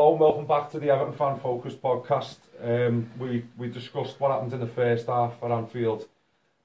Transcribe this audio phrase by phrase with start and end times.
[0.00, 2.36] Hello welcome back to the Everton Fan Focus podcast.
[2.64, 6.08] Um, we, we discussed what happened in the first half at Anfield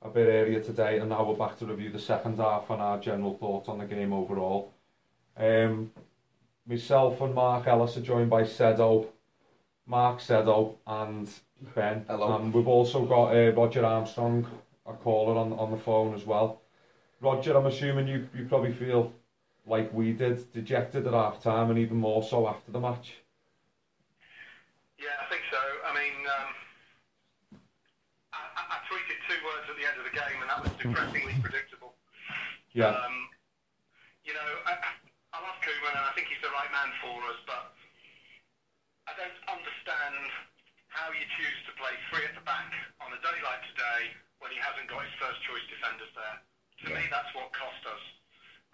[0.01, 2.97] a bit earlier today and now we're back to review the second half and our
[2.97, 4.71] general thoughts on the game overall.
[5.35, 5.91] Um,
[6.65, 9.07] myself and Mark Ellis are joined by Sedo,
[9.85, 11.27] Mark Sedo and
[11.75, 12.05] Ben.
[12.07, 12.37] Hello.
[12.37, 14.47] And we've also got uh, Rodger Armstrong,
[14.85, 16.61] a caller on, on the phone as well.
[17.19, 19.11] Rodger, I'm assuming you, you probably feel
[19.67, 23.15] like we did, dejected at half time and even more so after the match.
[30.15, 31.99] Game, and that was depressingly predictable.
[32.71, 32.95] Yeah.
[32.95, 33.27] Um,
[34.23, 34.79] you know, I,
[35.35, 37.75] I love Koeman, and I think he's the right man for us, but
[39.05, 40.31] I don't understand
[40.87, 42.71] how you choose to play three at the back
[43.03, 46.37] on a day like today when he hasn't got his first choice defenders there.
[46.83, 48.03] To me, that's what cost us.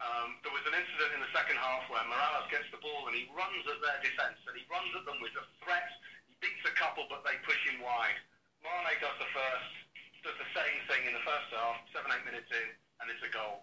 [0.02, 3.14] Um, there was an incident in the second half where Mirallas gets the ball and
[3.14, 5.90] he runs at their defence and he runs at them with a threat.
[6.26, 8.18] He beats a couple, but they push him wide.
[8.66, 9.74] Mane does the first,
[10.22, 12.68] does the same thing in the first half, seven, eight minutes in,
[13.02, 13.62] and it's a goal.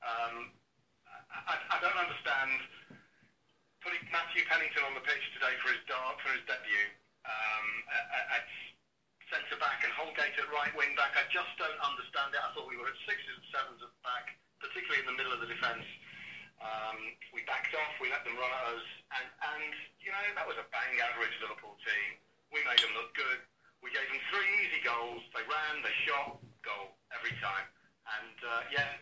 [0.00, 0.56] Um,
[1.28, 2.56] I, I don't understand
[3.84, 6.88] putting Matthew Pennington on the pitch today for his dart, for his debut
[7.24, 8.44] um, at, at
[9.28, 11.14] centre back and Holgate at right wing back.
[11.14, 12.40] I just don't understand it.
[12.40, 15.32] I thought we were at sixes and sevens at the back, particularly in the middle
[15.32, 15.86] of the defence.
[16.60, 18.84] Um, we backed off, we let them run at us,
[19.16, 19.24] and,
[19.56, 19.72] and
[20.04, 22.20] you know that was a bang average Liverpool team.
[22.52, 23.40] We made them look good.
[23.80, 25.24] We gave them three easy goals.
[25.32, 27.64] They ran, they shot, goal every time.
[28.20, 28.92] And uh, yeah,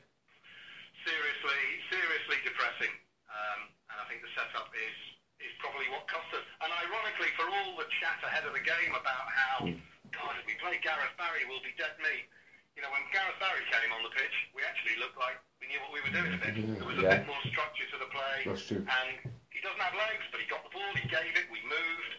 [1.03, 2.95] seriously, seriously depressing.
[3.29, 3.61] Um,
[3.93, 4.97] and I think the setup is
[5.39, 6.43] is probably what cost us.
[6.67, 9.71] And ironically, for all the chat ahead of the game about how,
[10.11, 12.27] God, if we play Gareth Barry, we'll be dead meat.
[12.75, 15.79] You know, when Gareth Barry came on the pitch, we actually looked like we knew
[15.79, 16.59] what we were doing a bit.
[16.59, 17.23] There was a Yeah.
[17.23, 18.51] bit more structure to the play.
[18.51, 22.13] And he doesn't have legs, but he got the ball, he gave it, we moved.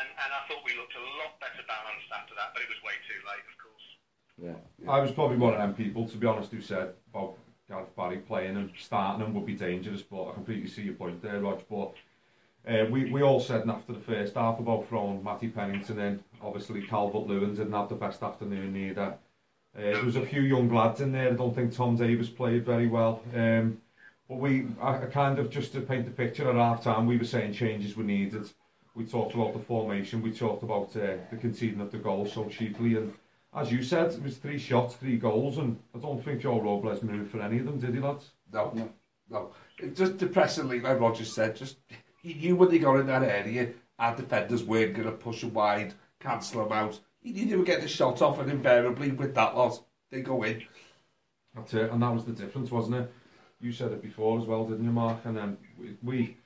[0.00, 2.82] And, and I thought we looked a lot better balanced after that, but it was
[2.82, 3.86] way too late, of course.
[4.36, 4.90] Yeah.
[4.90, 7.38] I was probably one of them people, to be honest, who said about
[7.68, 11.22] Gareth Barry playing and starting him would be dangerous, but I completely see your point
[11.22, 11.62] there, Rog.
[11.70, 11.94] But
[12.68, 16.24] uh, we, we all said after the first half about throwing Matty Pennington in.
[16.42, 19.16] Obviously, Calvert Lewin didn't have the best afternoon either.
[19.76, 21.28] Uh, there was a few young lads in there.
[21.28, 23.22] I don't think Tom Davies played very well.
[23.34, 23.78] Um,
[24.28, 27.18] but we, I, I kind of, just to paint the picture at half time, we
[27.18, 28.50] were saying changes were needed.
[28.94, 32.46] We talked about the formation, we talked about uh, the conceding of the goal so
[32.46, 33.12] cheaply, and
[33.52, 37.02] as you said, it was three shots, three goals, and I don't think Joel Robles
[37.02, 38.30] moved for any of them, did he, lads?
[38.52, 38.90] No, no,
[39.30, 39.50] no.
[39.94, 41.78] Just depressingly, like Rodger said, just
[42.22, 45.54] he knew when they got in that area, our defenders weren't going to push them
[45.54, 46.98] wide, cancel them out.
[47.20, 50.42] He knew they would get the shot off, and invariably with that lot, they go
[50.44, 50.62] in.
[51.54, 53.12] That's it, and that was the difference, wasn't it?
[53.60, 55.24] You said it before as well, didn't you, Mark?
[55.24, 55.56] And then
[56.02, 56.36] we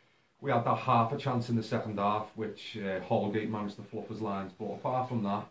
[0.41, 3.77] we, we had that half a chance in the second half, which uh, Holgate managed
[3.77, 4.53] to fluff his lines.
[4.59, 5.47] But apart from that,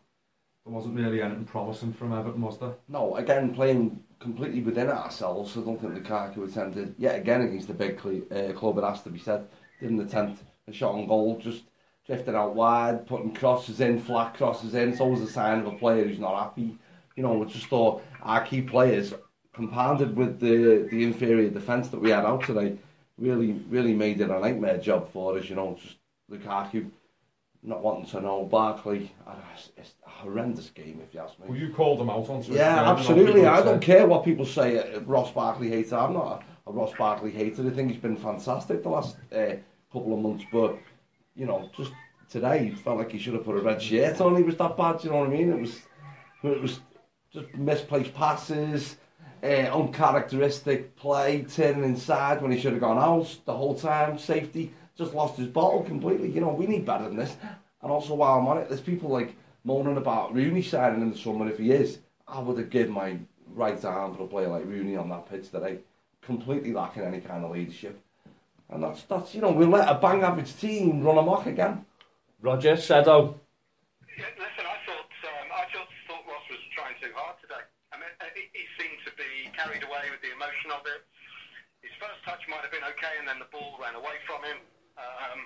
[0.65, 2.73] there wasn't really anything promising from Everton, was there?
[2.89, 5.57] No, again, playing completely within ourselves.
[5.57, 9.01] I don't think Lukaku attempted, yet again against the big cl- uh, club, it has
[9.03, 9.47] to be said,
[9.79, 11.63] didn't attempt a shot on goal, just
[12.05, 14.89] drifting out wide, putting crosses in, flat crosses in.
[14.89, 16.77] It's always a sign of a player who's not happy.
[17.15, 19.13] You know, I just thought our key players,
[19.53, 22.77] compounded with the, the inferior defence that we had out today,
[23.17, 25.49] really, really made it a nightmare job for us.
[25.49, 25.97] You know, just
[26.31, 26.89] Lukaku
[27.63, 29.11] not wanting to know Barkley.
[29.25, 29.35] uh,
[29.77, 31.45] It's, a horrendous game, if you ask me.
[31.49, 32.53] Well, you called them out on Twitter.
[32.53, 33.45] Yeah, absolutely.
[33.45, 34.77] I don't care what people say.
[34.95, 35.95] uh, Ross Barkley hater.
[35.95, 37.65] I'm not a, a Ross Barkley hater.
[37.67, 39.55] I think he's been fantastic the last uh,
[39.91, 40.43] couple of months.
[40.51, 40.77] But
[41.35, 41.91] you know, just
[42.29, 44.35] today, felt like he should have put a red shirt on.
[44.35, 45.03] He was that bad.
[45.03, 45.51] You know what I mean?
[45.51, 45.81] It was,
[46.43, 46.79] it was
[47.31, 48.97] just misplaced passes,
[49.43, 54.17] uh, uncharacteristic play, turning inside when he should have gone out the whole time.
[54.17, 56.29] Safety just lost his bottle completely.
[56.31, 57.35] You know, we need better than this.
[57.81, 61.17] And also, while I'm on it, there's people like moaning about Rooney signing in the
[61.17, 61.47] summer.
[61.47, 63.17] If he is, I would have given my
[63.53, 65.79] right arm for a player like Rooney on that pitch today.
[66.21, 68.01] Completely lacking any kind of leadership.
[68.69, 71.85] And that's, that's you know, we'll let a bang average team run amok again.
[72.41, 73.35] Rodger, Sedo.
[74.17, 77.63] Yeah, listen, I thought um, I thought, thought Ross was trying too hard today.
[77.93, 81.01] I mean, uh, he, he seemed to be carried away with the emotion of it.
[81.81, 84.61] His first touch might have been okay, and then the ball ran away from him.
[84.97, 85.39] Um,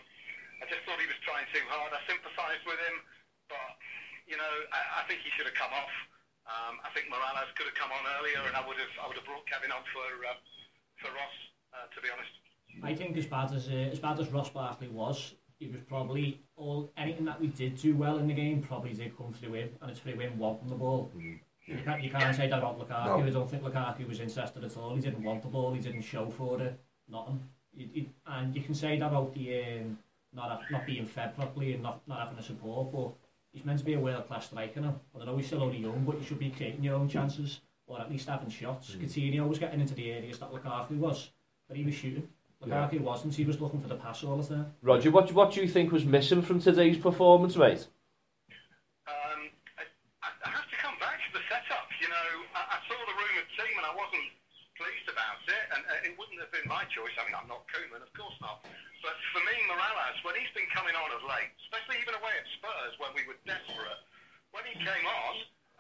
[0.60, 1.96] I just thought he was trying too hard.
[1.96, 2.96] I sympathised with him,
[3.48, 3.72] but
[4.28, 5.96] you know, I, I think he should have come off.
[6.48, 9.16] Um, I think Mirallas could have come on earlier, and I would have I would
[9.16, 10.38] have brought Kevin on for uh,
[11.00, 11.38] for Ross.
[11.72, 12.34] Uh, to be honest.
[12.84, 16.42] I think as bad as uh, as bad as Ross Barkley was, it was probably
[16.56, 19.70] all anything that we did do well in the game probably did come through him,
[19.82, 21.12] and it's through him wanting the ball.
[21.72, 23.06] You can't, you can't say that about Lukaku.
[23.06, 23.24] No.
[23.24, 24.96] I don't think Lukaku was interested at all.
[24.96, 25.74] He didn't want the ball.
[25.74, 26.80] He didn't show for it.
[27.10, 27.42] Nothing.
[27.76, 29.98] He, he, and you can say that about the um,
[30.34, 33.12] not not being fed properly and not, not having a support, but
[33.54, 35.00] he's meant to be a world class striker now.
[35.16, 37.62] I don't know he's still only young, but you should be creating your own chances
[37.88, 38.96] or at least having shots.
[38.96, 41.32] Coutinho was getting into the areas that Lukaku was,
[41.68, 42.28] but he was shooting.
[42.64, 43.34] Lukaku wasn't.
[43.34, 44.74] He was looking for the pass all the time.
[44.82, 47.88] Rodger, what, what do you think was missing from today's performance, mate?
[53.22, 54.34] Rumoured team and I wasn't
[54.82, 57.14] pleased about it, and uh, it wouldn't have been my choice.
[57.22, 58.66] I mean, I'm not Koeman, of course not.
[59.06, 62.50] But for me, Mirallas, when he's been coming on of late, especially even away at
[62.58, 64.02] Spurs when we were desperate,
[64.50, 65.34] when he came on,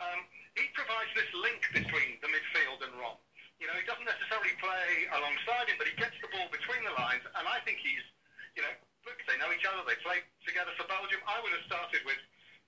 [0.05, 0.19] um,
[0.53, 3.17] he provides this link between the midfield and Rom.
[3.57, 6.93] You know, he doesn't necessarily play alongside him, but he gets the ball between the
[6.93, 8.05] lines, and I think he's,
[8.53, 8.73] you know,
[9.09, 11.21] look, they know each other, they play together for Belgium.
[11.25, 12.21] I would have started with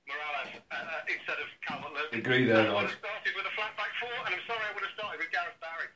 [0.08, 2.20] Mirallas uh, instead of Calvert-Lewin.
[2.20, 4.72] Agree there, I would have started with a flat back four, and I'm sorry I
[4.76, 5.88] would have started with Gareth Barry.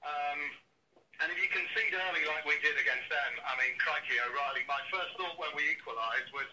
[0.00, 0.40] Um,
[1.20, 4.80] and if you concede early like we did against them, I mean, crikey, O'Reilly, my
[4.88, 6.48] first thought when we equalised was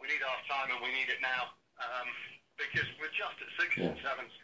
[0.00, 2.08] we need half time and we need it now um,
[2.58, 3.94] because we're just at and Yeah.
[4.02, 4.34] sevens.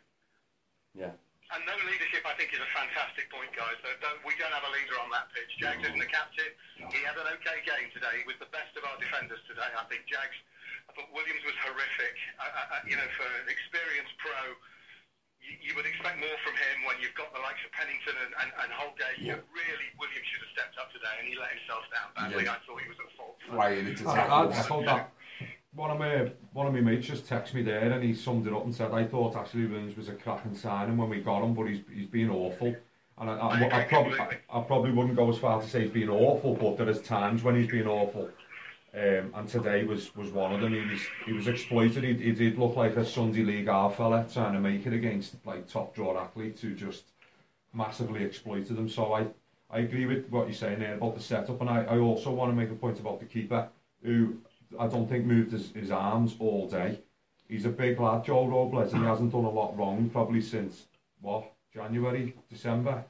[0.95, 1.15] Yeah.
[1.51, 3.75] And no leadership, I think, is a fantastic point, guys.
[3.83, 5.51] So don't, we don't have a leader on that pitch.
[5.59, 6.47] Jags isn't the captain.
[6.95, 8.23] He had an okay game today.
[8.23, 9.67] He was the best of our defenders today.
[9.75, 10.39] I think Jags,
[10.91, 12.15] I thought Williams was horrific.
[12.43, 14.35] I, I, I- you know, for an experienced pro,
[15.39, 18.35] you, you would expect more from him when you've got the likes of Pennington and,
[18.43, 19.23] and, and Holgate.
[19.23, 19.39] Yeah.
[19.39, 22.43] But really, Williams should have stepped up today, and he let himself down badly.
[22.51, 22.59] Yeah.
[22.59, 23.39] I thought he was at fault.
[23.47, 25.15] for Right, it's I, I, I thought that
[25.73, 28.53] one of my one of my mates just texted me there and he summed it
[28.53, 31.55] up and said I thought Ashley Williams was a cracking signing when we got him,
[31.55, 32.75] but he's he's been awful.
[33.19, 35.83] And I, I, I, I, probably, I, I probably wouldn't go as far to say
[35.83, 38.31] he's been awful, but there is times when he's been awful.
[38.93, 40.73] Um, and today was, was one of them.
[40.73, 42.03] He was he was exploited.
[42.03, 45.35] He, he did look like a Sunday League R fella trying to make it against
[45.47, 47.05] like top draw athletes who just
[47.73, 48.89] massively exploited them.
[48.89, 49.27] So I,
[49.71, 52.51] I agree with what you're saying there about the setup, and I, I also want
[52.51, 53.69] to make a point about the keeper,
[54.03, 54.39] who
[54.79, 56.99] I don't think moved his, his arms all day.
[57.49, 60.87] He's a big lad, Joel Robles, and he hasn't done a lot wrong probably since
[61.21, 63.05] what January, December.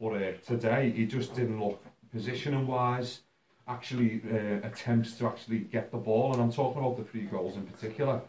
[0.00, 1.82] But uh, today he just didn't look
[2.12, 3.20] positioning wise.
[3.66, 7.56] Actually, uh, attempts to actually get the ball, and I'm talking about the three goals
[7.56, 8.20] in particular.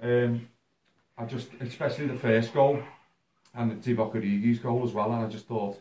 [0.00, 0.48] Um,
[1.18, 2.80] I just, especially the first goal,
[3.56, 5.12] and the Divock Origi's goal as well.
[5.12, 5.80] And I just thought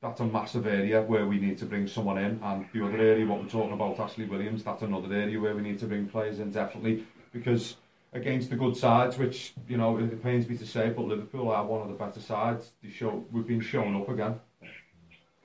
[0.00, 2.38] that's a massive area where we need to bring someone in.
[2.42, 5.62] And the other area, what we're talking about, Ashley Williams, that's another area where we
[5.62, 7.76] need to bring players in definitely because
[8.12, 11.64] against the good sides, which you know it pains me to say, but Liverpool are
[11.64, 12.72] one of the better sides.
[12.82, 14.38] They show we've been showing up again.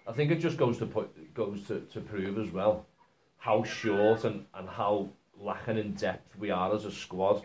[0.06, 2.86] I think it just goes to put, goes to, to prove as well
[3.44, 7.44] how short and, and how lacking in depth we are as a squad.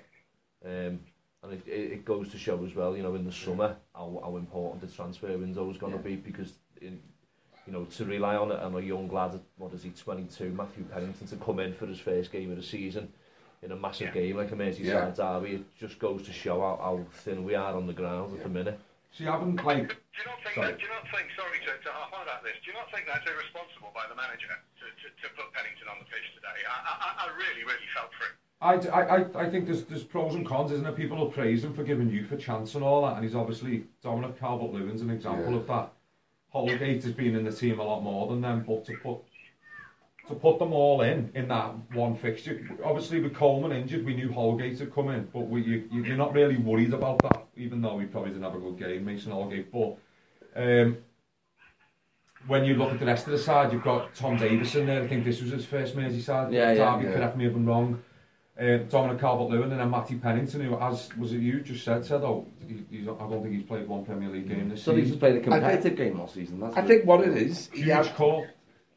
[0.65, 1.01] Um,
[1.43, 4.37] and it, it goes to show as well, you know, in the summer, how, how
[4.37, 6.15] important the transfer window is going to yeah.
[6.15, 7.01] be because, in,
[7.67, 10.85] you know, to rely on, on a young lad, at, what is he, 22, Matthew
[10.85, 13.09] Pennington, to come in for his first game of the season
[13.65, 14.23] in a massive yeah.
[14.23, 15.11] game like a Merseyside yeah.
[15.11, 18.37] derby, it just goes to show how, how thin we are on the ground yeah.
[18.37, 18.81] at the minute.
[19.13, 20.67] So you haven't like Do you not think Sorry.
[20.71, 20.79] that?
[20.79, 21.27] Do you not think?
[21.35, 22.55] Sorry to, to harp on about this.
[22.63, 25.99] Do you not think that's irresponsible by the manager to, to, to put Pennington on
[25.99, 26.59] the pitch today?
[26.69, 28.35] I, I, I really, really felt for him.
[28.61, 30.93] I, I, I- I think there's there's pros and cons, isn't there?
[30.93, 33.85] People will praise him for giving youth a chance and all that, and he's obviously
[34.03, 35.59] Dominic Calvert-Lewin's an example Yeah.
[35.61, 35.93] of that.
[36.51, 39.19] Holgate has been in the team a lot more than them, but to put
[40.29, 44.31] to put them all in in that one fixture, obviously with Coleman injured, we knew
[44.33, 47.81] Holgate had come in, but we, you, you- you're not really worried about that, even
[47.83, 49.73] though he probably didn't have a good game, Mason Holgate.
[49.73, 49.97] But
[50.57, 50.99] um,
[52.47, 55.03] when you look at the rest of the side, you've got Tom Davison there.
[55.03, 57.09] I think this was his first Merseyside Yeah, yeah, derby.
[57.09, 57.15] yeah.
[57.15, 58.03] Correct me if I'm wrong.
[58.61, 62.23] Uh, Dominic Calvert-Lewin and then Matty Pennington, who, as was it you just said, said,
[62.23, 65.05] oh, he, he's, I don't think he's played one Premier League game this So he's
[65.05, 65.19] season.
[65.21, 66.59] played a competitive game all season.
[66.59, 66.89] That's I good.
[66.89, 68.47] think what it is, he Huge had, call.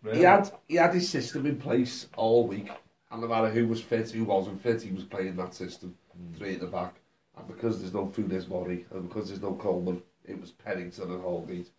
[0.03, 0.17] Really.
[0.17, 2.69] he had he had his system in place all week,
[3.11, 6.33] and no matter who was fit, who wasn't fit, he was playing that system, hmm.
[6.37, 6.95] three at the back.
[7.37, 11.21] And because there's no Funes Mori, and because there's no Coleman, it was Pennington and
[11.21, 11.69] Holgate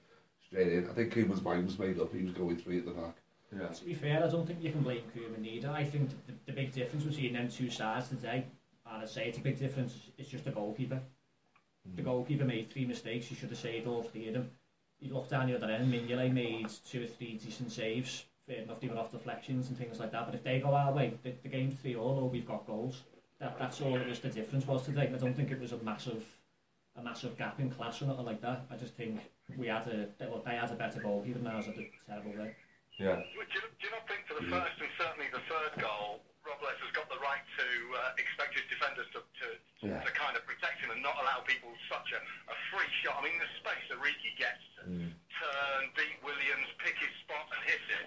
[0.44, 0.88] straight in.
[0.88, 3.16] I think Koeman's mind was made up, he was going three at the back.
[3.54, 3.68] Yeah.
[3.68, 5.70] To be fair, I don't think you can blame Koeman either.
[5.70, 8.46] I think the, the big difference between them two sides today,
[8.90, 11.00] and I say it's a big difference, is just the goalkeeper.
[11.96, 12.08] The hmm.
[12.08, 14.50] goalkeeper made three mistakes, he should have saved all three of them.
[15.02, 18.80] he looked down the other end, Mignolet made two or three decent saves, fair enough,
[18.80, 21.32] they were off deflections and things like that, but if they go our way, the,
[21.42, 23.02] the game's 3 all or we've got goals.
[23.40, 25.10] That, that's all it was the difference was today.
[25.12, 26.24] I don't think it was a massive
[26.94, 28.66] a massive gap in class or nothing like that.
[28.70, 29.18] I just think
[29.56, 32.32] we had a, well, they had a better goal, even though it was a terrible
[32.38, 32.54] way.
[32.98, 33.16] Yeah.
[33.16, 36.20] Do you, do you not think for the first and certainly the third goal,
[37.22, 39.48] right to uh, expect his defenders to, to,
[39.80, 40.02] Yeah.
[40.02, 42.18] to kind of protect him and not allow people such a,
[42.50, 43.22] a free shot?
[43.22, 44.82] I mean, the space Origi gets to
[45.38, 48.06] turn, beat Williams, pick his spot and hit it.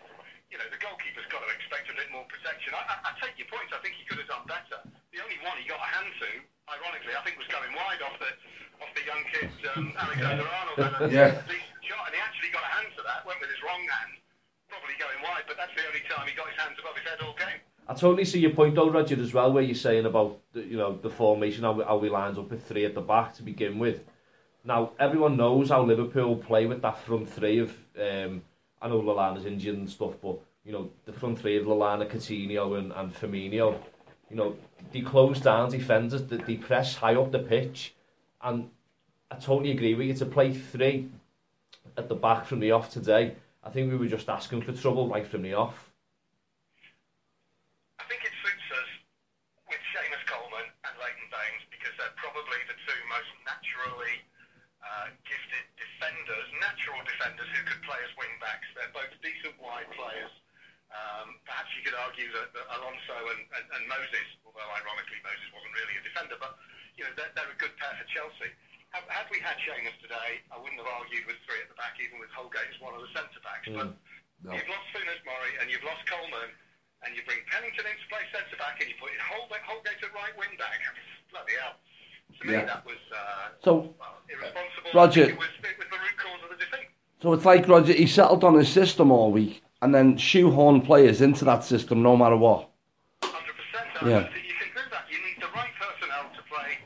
[0.51, 2.71] You know, the goalkeeper's got to expect a bit more protection.
[2.77, 3.71] I, I, I take your point.
[3.73, 4.77] I think he could have done better.
[5.11, 6.29] The only one he got a hand to,
[6.69, 8.29] ironically, I think was going wide off the
[8.83, 10.77] off the young kid um, Alexander Arnold.
[10.79, 11.31] And a Yeah.
[11.49, 13.25] decent shot, and he actually got a hand to that.
[13.25, 14.19] Went with his wrong hand
[14.69, 17.19] probably going wide, but that's the only time he got his hands above his head
[17.25, 17.61] all game.
[17.87, 20.77] I totally see your point though, Rodger, as well, where you're saying about the, you
[20.77, 23.43] know the formation, how we, how we lined up with three at the back to
[23.43, 24.01] begin with.
[24.63, 28.41] Now everyone knows how Liverpool play with that front three of um,
[28.81, 32.77] I know Lallana's injured and stuff, but you know the front three of Lallana, Coutinho,
[32.79, 33.79] and, and Firmino.
[34.29, 34.57] You know
[34.91, 37.93] they close down defenders, they, they press high up the pitch,
[38.41, 38.69] and
[39.29, 41.09] I totally agree with you to play three
[41.97, 43.35] at the back from the off today.
[43.63, 45.91] I think we were just asking for trouble right from the off.
[47.97, 48.91] I think it suits us
[49.65, 53.33] with Seamus Coleman and Leighton Baines because they're probably the two most
[53.85, 54.17] naturally
[54.81, 58.65] uh, gifted defenders, natural defenders who could play as wing backs.
[58.73, 60.33] They're both decent wide players.
[60.89, 65.49] Um, perhaps you could argue that, that Alonso and, and, and Moses, although ironically Moses
[65.53, 66.55] wasn't really a defender, but
[66.95, 68.49] you know they're, they're a good pair for Chelsea.
[68.93, 71.99] Had, had we had Seamus today, I wouldn't have argued with three at the back,
[71.99, 73.67] even with Holgate as one of the centre backs.
[73.67, 73.91] But
[74.45, 74.55] No.
[74.55, 76.53] you've lost Funes Mori and you've lost Coleman,
[77.03, 80.13] and you bring Pennington in to play centre back, and you put Holgate, Holgate at
[80.15, 80.79] right wing back.
[81.33, 81.75] Bloody hell!
[82.41, 82.65] To me, Yeah.
[82.65, 84.91] that was uh, So, well, irresponsible.
[84.93, 86.87] Rodger- it was, it was the root cause of the defeat.
[87.21, 91.21] so it's like Rodger, he settled on his system all week and then shoehorn players
[91.21, 92.69] into that system no matter what.
[93.23, 93.87] Hundred percent.
[94.03, 94.25] Yeah.
[94.33, 95.05] You can do that.
[95.09, 96.79] You need the right personnel to play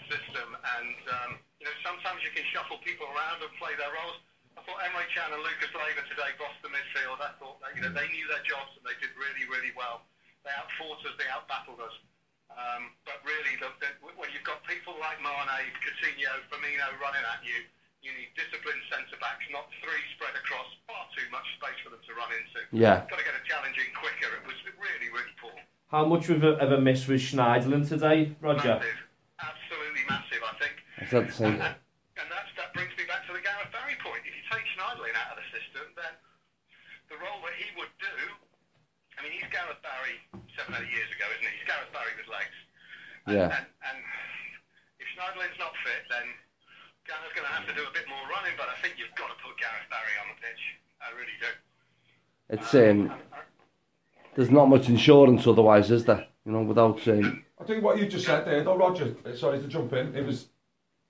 [0.00, 0.48] the system,
[0.78, 4.18] and um, you know sometimes you can shuffle people around and play their roles.
[4.56, 7.18] I thought Emre Can and Lucas Leiva today bossed the midfield.
[7.22, 10.02] I thought that, you know they knew their jobs and they did really, really well.
[10.46, 11.14] They outfought us.
[11.18, 11.94] They outbattled us.
[12.56, 13.68] Um, but really, the,
[15.56, 17.64] Mane, Coutinho, Firmino running at you,
[18.04, 22.02] you need disciplined centre backs, not three spread across far too much space for them
[22.04, 22.60] to run into.
[22.76, 23.08] Yeah.
[23.08, 24.36] Got to get a challenge in quicker.
[24.36, 25.56] It was really, really poor.
[25.88, 28.76] How much of a, of a miss was Schneiderlin today, Rodger?
[28.84, 29.00] Massive.
[29.40, 30.76] Absolutely massive, I think.
[31.00, 31.56] I said the same.
[31.56, 31.72] And,
[32.20, 34.20] and that's, that brings me back to the Gareth Barry point.
[34.28, 36.12] If you take Schneiderlin out of the system, then
[37.08, 38.16] the role that he would do,
[39.16, 40.20] I mean, he's Gareth Barry
[40.52, 41.52] seven, eight years ago, isn't he?
[41.56, 42.56] He's Gareth Barry with legs.
[43.26, 43.48] And, Yeah.
[43.56, 43.98] And, and
[44.98, 46.26] if Schneiderlin's not fit, then
[47.06, 49.28] Gareth's going to have to do a bit more running, but I think you've got
[49.28, 50.62] to put Gareth Barry on the pitch.
[51.00, 51.50] I really do.
[52.48, 53.12] It's um,
[54.34, 56.26] there's not much insurance otherwise, is there?
[56.44, 59.60] You know, without um, I think what you just said there, though, Rodger, uh, sorry
[59.60, 60.48] to jump in, it was,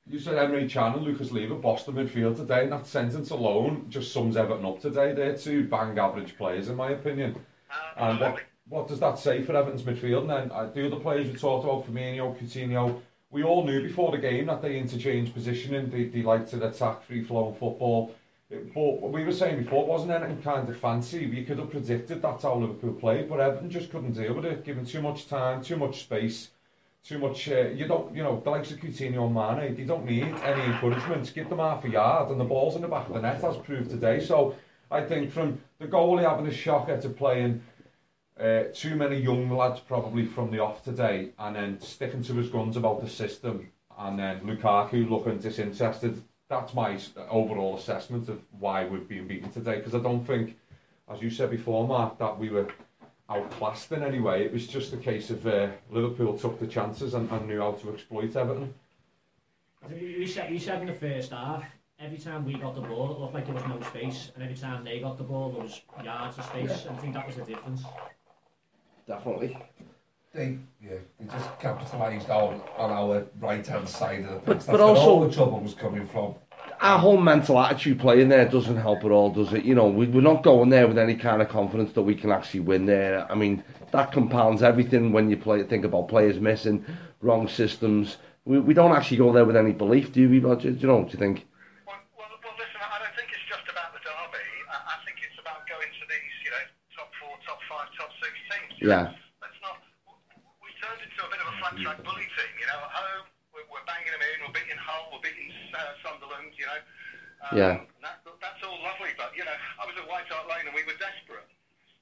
[0.06, 3.86] you said Emre Can and Lucas Leiva bossed the midfield today, and that sentence alone
[3.88, 5.12] just sums Everton up today.
[5.12, 7.36] They're two bang average players, in my opinion.
[7.96, 10.22] And what, what does that say for Everton's midfield?
[10.22, 14.12] And then uh, the other players we talked about, Firmino, Coutinho, we all knew before
[14.12, 18.14] the game that they interchange positioning, they, they like to attack free-flowing football.
[18.50, 21.26] It- But we were saying before, it wasn't anything kind of fancy.
[21.26, 24.64] We could have predicted that's how Liverpool played, but Everton just couldn't deal with it,
[24.64, 26.50] given too much time, too much space,
[27.04, 27.48] too much.
[27.48, 30.62] Uh, you don't, you know, the likes of Coutinho and Mane, they don't need any
[30.62, 31.32] encouragement.
[31.34, 33.56] Give them half a yard, and the ball's in the back of the net, as
[33.56, 34.20] proved today.
[34.20, 34.54] So
[34.90, 37.60] I think from the goalie having a shocker to playing
[38.40, 42.48] uh, too many young lads probably from the off today, and then sticking to his
[42.48, 46.22] guns about the system, and then Lukaku looking disinterested.
[46.48, 46.98] That's my
[47.30, 49.76] overall assessment of why we've been beaten today.
[49.76, 50.56] Because I don't think,
[51.12, 52.68] as you said before, Mark, that we were
[53.28, 54.44] outclassed in any way.
[54.44, 57.72] It was just a case of uh, Liverpool took the chances and, and knew how
[57.72, 58.72] to exploit Everton.
[59.82, 61.64] I think we said, we said in the first half,
[61.98, 64.56] every time we got the ball, it looked like there was no space, and every
[64.56, 67.36] time they got the ball, there was yards of space, and I think that was
[67.36, 67.82] the difference.
[69.06, 69.56] Definitely.
[70.34, 74.44] they yeah they just capitalised on on our right hand side of the pitch.
[74.46, 76.34] But- That's but where also- all the trouble was coming from.
[76.80, 79.64] our whole mental attitude playing there doesn't help at all, does it?
[79.64, 82.30] You know, we, we're not going there with any kind of confidence that we can
[82.30, 83.30] actually win there.
[83.30, 85.62] I mean, that compounds everything when you play.
[85.62, 86.84] Think about players missing,
[87.22, 88.18] wrong systems.
[88.44, 90.38] We, we don't actually go there with any belief, do we?
[90.40, 91.04] Do you know?
[91.04, 91.46] Do you think?
[91.86, 94.44] Well, well, well, listen, I don't think it's just about the derby.
[94.68, 98.10] I, I think it's about going to these, you know, top four, top five, top
[98.76, 98.92] six teams.
[98.92, 99.04] Yeah.
[99.42, 99.76] Let's not.
[100.62, 102.52] We turned into a bit of a flat track bully team.
[102.60, 103.24] You know, at home
[103.56, 104.36] we're, we're banging them in.
[104.46, 105.10] We're beating Hull.
[105.16, 106.52] We're beating uh, Sunderland.
[106.56, 106.80] You know.
[107.48, 107.74] Um, Yeah.
[108.04, 110.82] That, that's all lovely, but you know, I was at White Hart Lane and we
[110.88, 111.44] were desperate.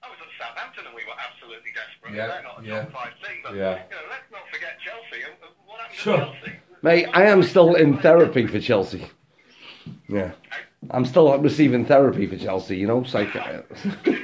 [0.05, 2.13] I was at Southampton and we were absolutely desperate.
[2.15, 2.83] Yeah, They're not a yeah.
[2.85, 3.83] top five team, but Yeah.
[3.89, 5.25] you know, let's not forget Chelsea.
[5.67, 6.19] What happened Sure.
[6.19, 6.53] to Chelsea?
[6.83, 9.07] Mate, I am still in therapy for Chelsea.
[10.09, 10.33] Yeah.
[10.91, 13.03] I'm still receiving therapy for Chelsea, you know?
[13.05, 13.33] Psych-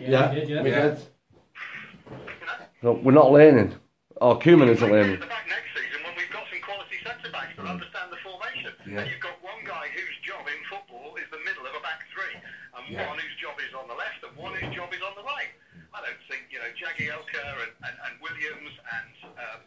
[0.00, 0.12] at Chelsea?
[0.12, 0.62] Yeah, we did, yeah.
[0.62, 0.82] we Yeah.
[0.88, 0.98] did.
[0.98, 2.54] You know.
[2.82, 3.74] So we're not learning.
[4.20, 5.20] Oh, Koeman isn't At learning.
[5.20, 8.72] the back next season when we've got some quality centre backs that understand the formation.
[8.86, 9.02] Yeah.
[9.02, 12.02] And you've got one guy whose job in football is the middle of a back
[12.10, 13.06] three, and Yeah.
[13.06, 15.54] one whose job is on the left, and one whose job is on the right.
[15.94, 19.60] I don't think you know Jagielka and, and, and Williams and um,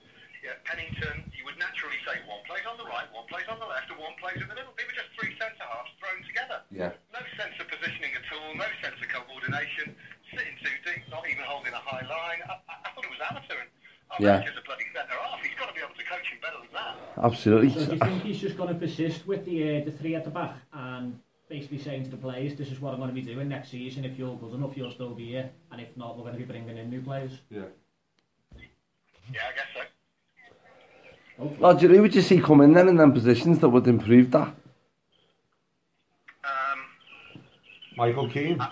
[0.43, 1.31] yeah, Pennington.
[1.35, 3.97] You would naturally say one plays on the right, one plays on the left, and
[3.99, 4.71] one plays in the middle.
[4.77, 5.30] They were just three
[14.21, 14.39] yeah.
[14.39, 15.41] the bloody centre half.
[15.41, 17.23] He's got to be able to coach him better than that.
[17.23, 17.69] Absolutely.
[17.73, 20.23] So do you think he's just going to persist with the uh, the three at
[20.23, 23.21] the back and basically saying to the players, this is what I'm going to be
[23.21, 24.05] doing next season.
[24.05, 26.45] If you're good enough, you'll still be here, and if not, we're going to be
[26.45, 27.31] bringing in new players.
[27.49, 27.63] Yeah.
[29.33, 29.81] Yeah, I guess so.
[31.59, 34.47] Roger, who would you see come in then in them positions that would improve that?
[36.43, 36.79] Um,
[37.97, 38.61] Michael Keane.
[38.61, 38.71] I-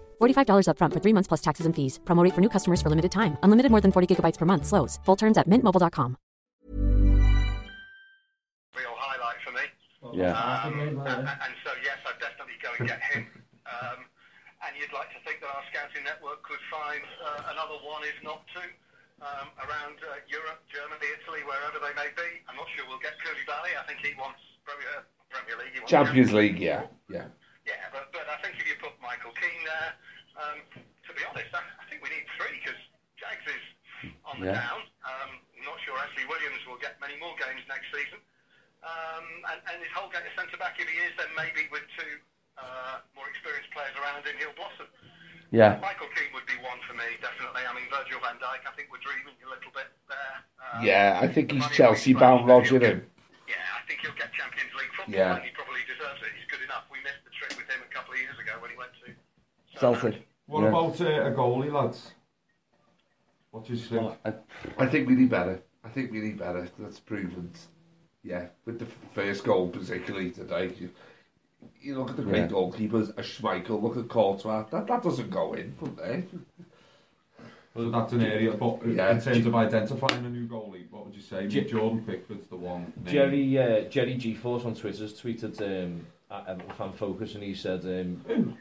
[0.21, 1.99] $45 upfront for three months plus taxes and fees.
[2.05, 3.37] Promo rate for new customers for limited time.
[3.43, 4.65] Unlimited more than 40 gigabytes per month.
[4.65, 4.99] Slows.
[5.05, 6.17] Full terms at mintmobile.com.
[8.75, 9.65] real highlight for me.
[10.17, 10.33] Yeah.
[10.33, 13.27] Um, and, and so, yes, I'd definitely go and get him.
[13.69, 13.99] Um,
[14.65, 18.17] and you'd like to think that our scouting network could find uh, another one, if
[18.21, 18.69] not two,
[19.21, 22.29] um, around uh, Europe, Germany, Italy, wherever they may be.
[22.49, 23.73] I'm not sure we'll get Koulibaly.
[23.77, 25.73] I think he wants Premier, Premier League.
[25.73, 27.29] He wants Champions League, yeah, yeah.
[27.65, 29.93] Yeah, but, but I think if you put Michael Keane there,
[30.39, 32.79] um, to be honest, I, I think we need three because
[33.19, 33.63] Jags is
[34.25, 34.61] on the Yeah.
[34.61, 34.81] down.
[35.05, 38.17] Um, I'm not sure Ashley Williams will get many more games next season.
[38.81, 40.81] Um, and, and his Holgate is centre back.
[40.81, 42.17] If he is, then maybe with two
[42.57, 44.89] uh, more experienced players around him, he'll blossom.
[45.53, 45.77] Yeah.
[45.83, 47.61] Michael Keane would be one for me, definitely.
[47.67, 50.35] I mean, Virgil van Dijk, I think we're dreaming a little bit there.
[50.63, 52.79] Um, Yeah, I think he's Chelsea bound, Rodger.
[52.79, 53.05] get-.
[53.45, 55.35] Yeah, I think he'll get Champions League football, Yeah.
[55.37, 56.31] and he probably deserves it.
[56.39, 56.87] He's good enough.
[56.89, 59.11] We missed the trick with him a couple of years ago when he went to
[59.77, 60.27] Celtic.
[60.47, 60.69] What Yeah.
[60.69, 62.11] about uh, a goalie, lads?
[63.51, 64.11] What do you think?
[64.77, 65.61] I think we need better.
[65.83, 66.67] I think we need better.
[66.77, 67.51] That's proven.
[68.23, 70.73] Yeah, with the first goal particularly today.
[70.77, 70.89] You,
[71.81, 72.47] you look at the great Yeah.
[72.47, 74.63] goalkeepers, a Schmeichel, look at Courtois.
[74.71, 76.29] That, that doesn't go in, does it?
[77.73, 79.11] Well, that's an area, but Yeah.
[79.11, 81.47] in terms of identifying a new goalie, what would you say?
[81.47, 82.91] Ge- Jordan Pickford's the one.
[82.97, 83.05] name.
[83.05, 87.53] Jerry uh, Jerry G Force on Twitter's tweeted um, at Everton Fan Focus and he
[87.53, 88.57] said um,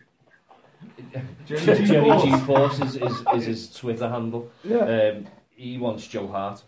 [1.47, 1.85] Jerry G.
[1.87, 2.23] Jerry Force.
[2.25, 4.51] G Force is, is, is his Twitter handle.
[4.65, 4.79] Yeah.
[4.79, 6.63] Um, he wants Joe Hart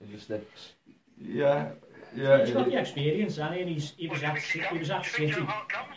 [0.00, 0.72] in the sticks.
[1.20, 1.70] Yeah,
[2.14, 2.44] yeah.
[2.44, 3.74] He's got the experience, and he?
[3.74, 5.40] He's, he was at he was at Do you think City.
[5.40, 5.96] Joe Hart comes?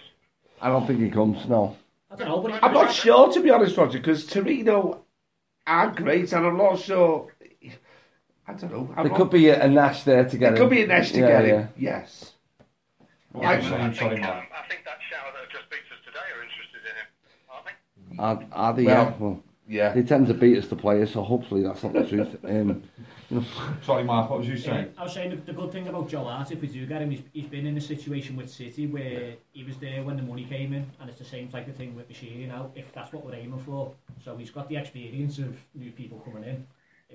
[0.62, 1.76] I don't think he comes, no.
[2.12, 5.04] I don't know, but I'm not sure, to be honest, Rodger, because Torino
[5.68, 7.32] are great, and I'm not sure.
[8.48, 8.90] I don't know.
[8.98, 10.56] I'm There not- could be a, a Nash there together.
[10.56, 10.64] It him.
[10.70, 11.48] could be a Nash together.
[11.48, 12.00] Yeah, yeah.
[12.02, 12.34] Yes.
[13.32, 13.94] What Yeah, was but I I saying?
[13.96, 14.46] Sorry, think, um, Mark.
[14.52, 17.08] I think that shower that have just beat us today are interested in him,
[17.50, 18.11] aren't they?
[18.22, 18.86] Are, are they?
[18.86, 19.14] Well, yeah.
[19.20, 19.94] Well, Yeah.
[19.94, 22.36] they tend to beat us, to the players, so hopefully that's not the truth.
[22.46, 22.84] Um,
[23.82, 24.30] Sorry, Mark.
[24.30, 24.88] What was you Yeah, saying?
[24.98, 27.12] I was saying the, the good thing about Joe Hart, if we do get him,
[27.12, 30.44] he's, he's been in a situation with City where he was there when the money
[30.44, 33.26] came in, and it's the same type of thing with Moshiri now, if that's what
[33.26, 33.94] we're aiming for.
[34.26, 36.68] So he's got the experience of new people coming in.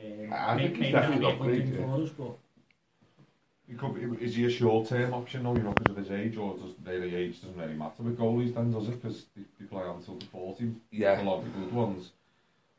[0.03, 1.87] Um, I think he's definitely be a got good great, thing yeah.
[1.87, 2.37] for us, but
[3.69, 6.37] He could be, is he a short-term option now, you know, because of his age,
[6.37, 9.03] or does really age doesn't really matter with goalies then, does it?
[9.03, 11.21] Because they, they play on until the 40, Yeah.
[11.21, 12.13] a lot of the good ones.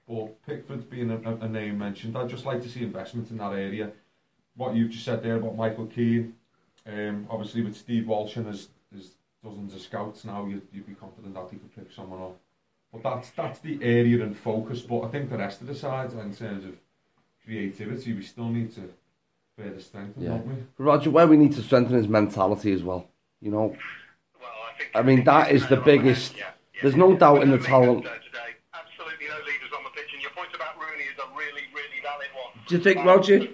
[0.08, 2.18] But Pickford's being a, a, a name mentioned.
[2.18, 3.92] I'd just like to see investment in that area.
[4.56, 6.36] What you've just said there about Michael Keane,
[6.88, 9.12] um, obviously with Steve Walsh and his, his
[9.44, 12.38] dozens of scouts now, you'd, you'd be confident that he could pick someone up.
[12.94, 14.80] But that's that's the area and focus.
[14.82, 16.78] But I think the rest of the sides, in terms of
[17.44, 18.90] creativity, we still need to
[19.58, 20.30] further strengthen, Yeah.
[20.30, 20.56] don't we?
[20.78, 23.08] Rodger, where we need to strengthen his mentality as well.
[23.42, 23.76] You know,
[24.40, 24.90] Well, I think.
[24.96, 26.36] I mean, that is the biggest-
[26.82, 28.06] there's no doubt in the talent.
[28.06, 32.02] Absolutely no leaders on the pitch, and your point about Rooney is a really, really
[32.04, 32.64] valid one.
[32.68, 33.40] Do you think, Um, Rodger,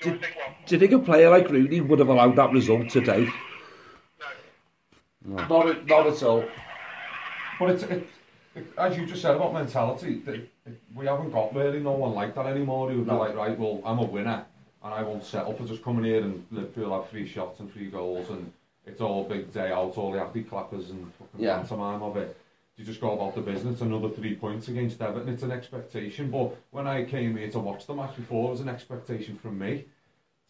[0.00, 0.34] Do you think
[0.66, 3.26] do you think a player like Rooney would have allowed that result today?
[5.24, 5.36] No.
[5.46, 6.44] Not, at- not at all.
[7.58, 8.08] But it's, it, it,
[8.78, 10.22] as you just said about mentality,
[10.94, 13.18] we haven't got really no one like that anymore who would be No.
[13.18, 14.44] like, right, well, I'm a winner
[14.82, 17.90] and I won't settle for just coming here and Liverpool have three shots and three
[17.90, 18.52] goals and
[18.86, 21.56] it's all big day out, all the happy clappers and fucking Yeah.
[21.58, 22.36] pantomime of it.
[22.76, 26.30] You just go about the business, another three points against Everton, it's an expectation.
[26.30, 29.58] But when I came here to watch the match before, it was an expectation from
[29.58, 29.84] me.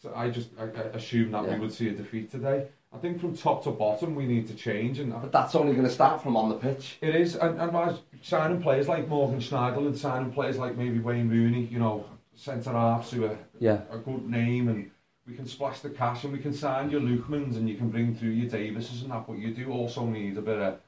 [0.01, 1.53] So I just I, I assumed that Yeah.
[1.55, 2.67] we would see a defeat today.
[2.95, 5.85] I think from top to bottom we need to change and but that's only going
[5.85, 6.97] to start from on the pitch.
[7.01, 11.29] it is, and, and as signing players like Morgan Schneiderlin, signing players like maybe Wayne
[11.29, 12.05] Rooney, you know,
[12.35, 13.81] centre halves who are Yeah.
[13.91, 14.89] a good name, and
[15.27, 18.15] we can splash the cash and we can sign your Lookmans and you can bring
[18.15, 20.79] through your Davises and that, but you do also need a bit of.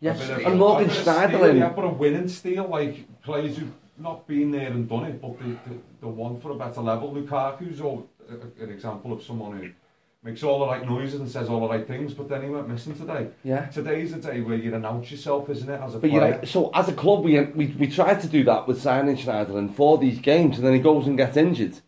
[0.00, 1.58] Yes, a bit of, and Morgan a bit of steel, Schneiderlin.
[1.58, 5.38] Yeah, but a winning steel, like players who've not been there and done it, but
[5.38, 7.12] the they, they want for a better level.
[7.14, 9.70] Lukaku's all, an example of someone who
[10.26, 12.68] makes all the right noises and says all the right things, but then he went
[12.68, 13.28] missing today.
[13.44, 13.66] Yeah.
[13.66, 16.44] Today's the day where you announce yourself, isn't it, as a But player?
[16.44, 19.98] so as a club, we, we we tried to do that with signing Schneiderlin for
[19.98, 21.78] these games, and then he goes and gets injured,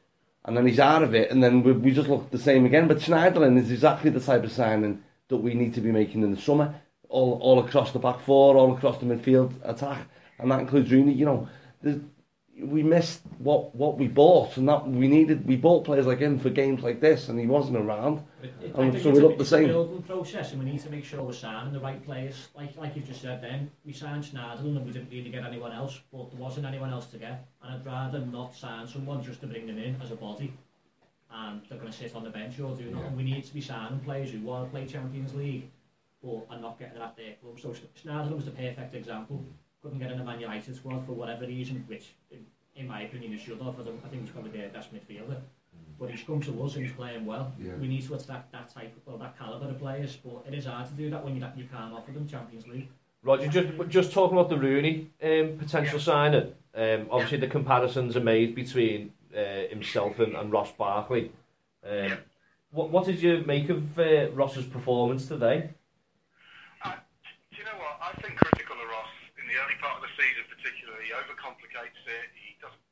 [0.45, 2.87] and then he's out of it, and then we, we just look the same again.
[2.87, 6.31] But Schneiderlin is exactly the type of signing that we need to be making in
[6.33, 6.77] the summer,
[7.09, 10.07] all all across the back four, all across the midfield attack,
[10.39, 11.13] and that includes Rooney.
[11.13, 11.49] You know,
[11.83, 12.01] there's-
[12.63, 15.47] we missed what what we bought, and that we needed.
[15.47, 18.23] We bought players like him for games like this, and he wasn't around.
[18.43, 19.65] It, it, Um, so we a- look the it's same.
[19.65, 22.49] a building process, and we need to make sure we're signing the right players.
[22.57, 25.73] Like like you just said, then we signed Schneiderlin, and we didn't really get anyone
[25.73, 27.47] else, but there wasn't anyone else to get.
[27.63, 30.53] And I'd rather not sign someone just to bring them in as a body,
[31.33, 33.17] and they're going to sit on the bench or do nothing.
[33.17, 35.71] We need to be signing players who want to play Champions League,
[36.23, 37.61] but are not getting it at their club.
[37.61, 39.45] So Schneiderlin was the perfect example.
[39.83, 43.33] Couldn't get in a Man United squad for whatever reason, which, in, in my opinion,
[43.33, 43.79] he should have.
[43.79, 45.41] I, don't, I think he's probably their best midfielder.
[45.99, 47.53] But he's come to us and he's playing well.
[47.61, 47.75] Yeah.
[47.75, 50.17] We need to attract that type, well, that calibre of players.
[50.17, 52.89] But it is hard to do that when you, you can't offer them Champions League.
[53.23, 56.53] Rodger, just just talking about the Rooney um, potential signing.
[56.73, 61.33] Um, obviously, the comparisons are made between uh, himself and, and Ross Barkley.
[61.85, 62.19] Um,
[62.71, 65.71] what what did you make of uh, Ross's performance today?
[66.85, 66.95] Uh,
[67.51, 67.99] do you know what?
[68.01, 71.13] I think critical of Ross in the early part of the season, particularly, he
[71.79, 72.29] overcomplicates it.
[72.35, 72.83] He doesn't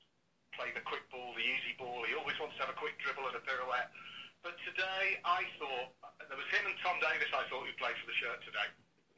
[0.55, 2.03] play the quick ball, the easy ball.
[2.07, 3.91] He always wants to have a quick dribble and a pirouette.
[4.43, 5.91] But today, I thought
[6.23, 7.29] there was him and Tom Davies.
[7.35, 8.69] I thought who played for the shirt today.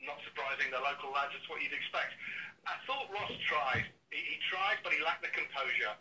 [0.01, 1.37] Not surprising, the local lads.
[1.37, 2.17] It's what you'd expect.
[2.65, 3.85] I thought Ross tried.
[4.09, 5.93] He, he tried, but he lacked the composure.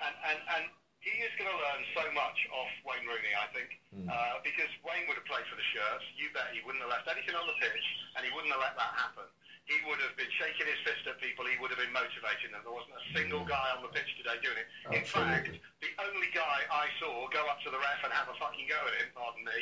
[0.00, 0.64] And and and
[1.04, 3.72] he is going to learn so much off Wayne Rooney, I think,
[4.04, 6.04] uh, because Wayne would have played for the shirts.
[6.16, 8.76] You bet he wouldn't have left anything on the pitch, and he wouldn't have let
[8.76, 9.28] that happen.
[9.68, 11.46] He would have been shaking his fist at people.
[11.46, 12.64] He would have been motivating them.
[12.66, 14.66] There wasn't a single guy on the pitch today doing it.
[14.90, 15.46] In fact,
[15.78, 18.80] the only guy I saw go up to the ref and have a fucking go
[18.90, 19.58] at him, pardon me,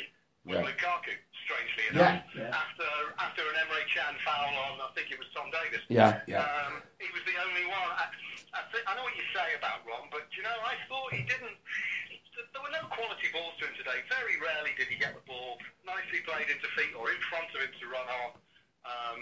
[0.49, 0.65] was Yeah.
[0.65, 1.13] Lukaku.
[1.45, 2.53] Strangely enough, Yeah.
[2.53, 5.81] after after an Emre Can foul on, I think it was Tom Davies.
[5.89, 6.21] Yeah.
[6.29, 6.45] Yeah.
[6.45, 7.89] Um, he was the only one.
[7.93, 8.05] I,
[8.53, 11.21] I, thi- I know what you say about Rom, but you know, I thought he
[11.25, 11.57] didn't.
[12.53, 14.01] There were no quality balls to him today.
[14.09, 17.61] Very rarely did he get the ball nicely played into feet or in front of
[17.61, 18.29] him to run on.
[18.85, 19.19] Um,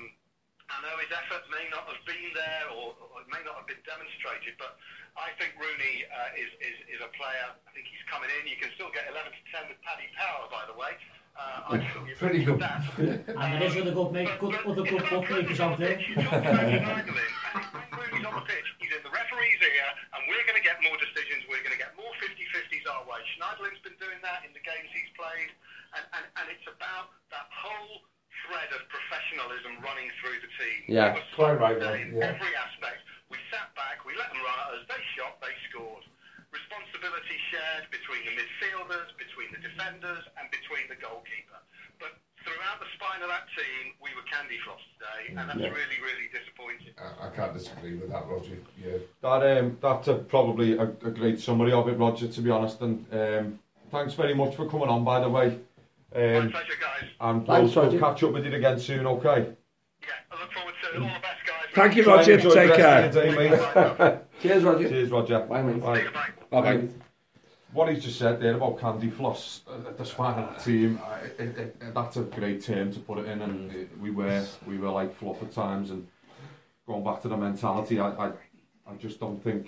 [0.77, 3.65] I know his effort may not have been there or, or it may not have
[3.65, 4.77] been demonstrated, but
[5.17, 7.49] I think Rooney uh, is, is, is a player.
[7.49, 8.45] I think he's coming in.
[8.45, 10.93] You can still get 11 to 10 with Paddy Power, by the way.
[11.33, 12.61] Uh, I still give Pretty good.
[12.61, 12.85] that.
[13.25, 15.97] And there is other good, make, good, other good bookmakers out there.
[15.97, 16.21] Rooney's
[18.21, 21.41] on the pitch, he's in the referee's ear, and we're going to get more decisions.
[21.49, 23.25] We're going to get more 50-50s our way.
[23.33, 25.49] Schneiderlin's been doing that in the games he's played,
[25.97, 28.05] and, and, and it's about that whole
[28.45, 30.79] thread of professionalism running through the team.
[30.87, 32.33] Yeah, We were quite right, solid man, In yeah.
[32.35, 33.01] every aspect.
[33.31, 36.05] We sat back, we let them run at us, they shot, they scored.
[36.55, 41.59] Responsibility shared between the midfielders, between the defenders, and between the goalkeeper.
[41.99, 42.15] But
[42.47, 46.31] throughout the spine of that team, we were candy floss today, and that's really, really
[46.31, 46.95] disappointing.
[46.95, 48.63] I, I can't disagree with that, Rodger.
[48.79, 49.03] Yeah.
[49.21, 52.27] That um, that's a, probably a, a great summary of it, Rodger.
[52.27, 53.59] To be honest, and um,
[53.91, 55.59] thanks very much for coming on, by the way.
[56.17, 57.09] My Um, pleasure, guys.
[57.21, 59.53] and Thanks, we'll, we'll catch up with you again soon, okay?
[60.01, 61.01] Yeah, I look forward to it.
[61.01, 61.73] All the best, guys.
[61.73, 62.33] Thank you, Rodger.
[62.33, 63.11] enjoy Take care.
[63.11, 64.19] day.
[64.41, 64.89] Cheers, Rodger.
[64.89, 65.39] Cheers, Rodger.
[65.41, 65.75] Bye, mate.
[65.75, 66.03] See bye.
[66.49, 66.87] Bye bye.
[67.73, 71.57] What he's just said there about Candy Floss, uh, the spinal team, uh, it, it,
[71.59, 74.89] it, that's a great term to put it in, and it, we were we were
[74.89, 76.07] like fluff at times, and
[76.87, 78.27] going back to the mentality, I, I
[78.89, 79.67] I just don't think.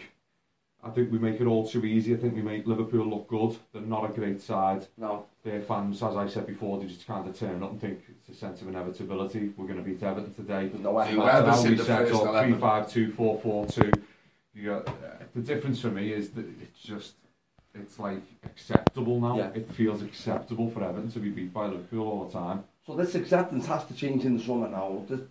[0.82, 2.14] I think we make it all too easy.
[2.14, 3.58] I think we make Liverpool look good.
[3.74, 4.88] They're not a great side.
[4.98, 5.26] No.
[5.44, 8.30] Their fans, as I said before, they just kind of turn up and think it's
[8.30, 9.52] a sense of inevitability.
[9.58, 10.72] We're going to beat Everton today.
[10.80, 11.14] No way.
[11.14, 12.52] No matter Whoever's how in we the set first up, 11.
[12.54, 13.92] 3 5 2 4 4 2.
[14.54, 14.92] You got, uh,
[15.36, 17.16] the difference for me is that it's just,
[17.76, 19.38] it's like acceptable now.
[19.38, 19.50] Yeah.
[19.54, 22.64] It feels acceptable for Everton to be beat by Liverpool all the time.
[22.86, 25.04] So this acceptance has to change in the summer now.
[25.10, 25.22] This,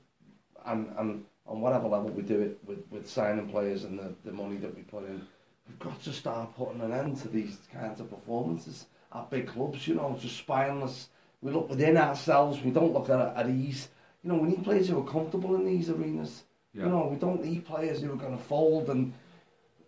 [0.66, 4.32] and, and on whatever level we do it with, with signing players and the, the
[4.32, 5.26] money that we put in,
[5.68, 9.86] we've got to start putting an end to these kinds of performances at big clubs,
[9.86, 11.08] you know, just spineless.
[11.40, 13.88] We look within ourselves, we don't look at, at ease.
[14.22, 16.42] You know, we need players who are comfortable in these arenas.
[16.74, 16.84] Yeah.
[16.84, 19.12] You know, we don't need players who are going to fold and,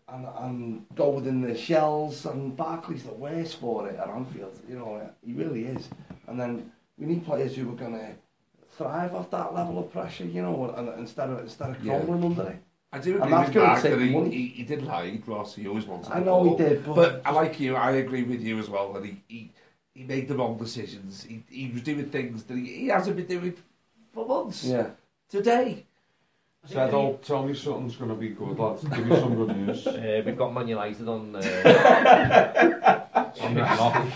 [0.08, 2.24] and and go within their shells.
[2.26, 4.58] And Barkley's the worst for it at Anfield.
[4.68, 5.88] You know, he really is.
[6.28, 8.12] And then we need players who are going to
[8.76, 10.24] thrive off that level of pressure.
[10.24, 11.96] You know, and, instead of instead of Yeah.
[11.98, 12.62] crumbling under it.
[12.92, 14.30] I do And agree that's with gonna Mark take that he, money.
[14.34, 15.54] he, he did like Ross.
[15.54, 16.10] He always wanted.
[16.12, 16.58] I the know he ball.
[16.58, 17.76] did, but- but I like you.
[17.76, 19.50] I agree with you as well that he he,
[19.94, 21.22] he made the wrong decisions.
[21.22, 23.54] He, he was doing things that he, he hasn't been doing
[24.12, 24.64] for months.
[24.64, 24.88] Yeah.
[25.28, 25.84] Today.
[26.66, 28.82] Said, the- oh, tell me something's going to be good, lads.
[28.84, 29.86] Give me some good news.
[29.86, 31.34] Uh, we've got Man United on.
[31.36, 31.40] Uh,
[33.40, 34.06] I'm not.